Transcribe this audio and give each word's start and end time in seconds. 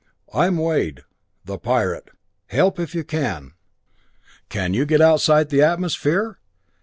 "I'm 0.33 0.57
Wade 0.57 1.01
the 1.45 1.59
Pirate 1.59 2.09
help 2.47 2.79
if 2.79 2.95
you 2.95 3.03
can. 3.03 3.51
Can 4.49 4.73
you 4.73 4.83
get 4.83 4.99
outside 4.99 5.49
the 5.49 5.61
atmosphere? 5.61 6.39